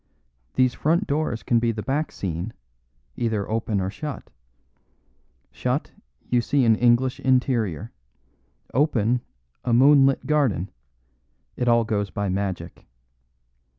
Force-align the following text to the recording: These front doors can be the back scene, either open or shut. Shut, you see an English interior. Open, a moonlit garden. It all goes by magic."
These 0.55 0.73
front 0.73 1.05
doors 1.05 1.43
can 1.43 1.59
be 1.59 1.71
the 1.71 1.83
back 1.83 2.11
scene, 2.11 2.53
either 3.15 3.47
open 3.47 3.79
or 3.79 3.91
shut. 3.91 4.31
Shut, 5.51 5.91
you 6.27 6.41
see 6.41 6.65
an 6.65 6.75
English 6.75 7.19
interior. 7.19 7.91
Open, 8.73 9.21
a 9.63 9.73
moonlit 9.73 10.25
garden. 10.25 10.71
It 11.55 11.67
all 11.67 11.83
goes 11.83 12.09
by 12.09 12.29
magic." 12.29 12.87